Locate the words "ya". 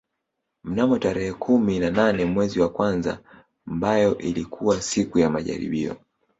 5.19-5.29